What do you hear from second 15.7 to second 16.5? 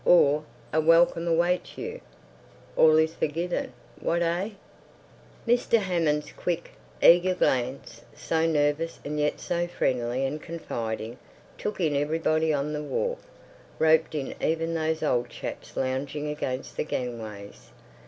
lounging